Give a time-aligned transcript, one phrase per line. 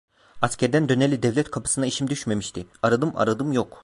[0.41, 3.79] Askerden döneli devlet kapısına işim düşmemişti; aradım aradım yok…